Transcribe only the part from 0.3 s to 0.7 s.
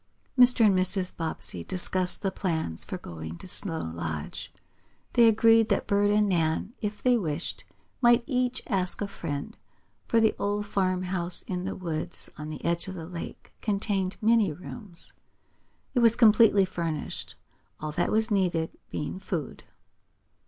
Mr.